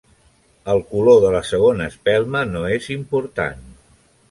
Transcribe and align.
El 0.73 0.79
color 0.93 1.19
de 1.25 1.33
la 1.35 1.43
segona 1.51 1.87
espelma 1.95 2.43
no 2.55 2.65
és 2.79 2.91
important. 2.99 3.65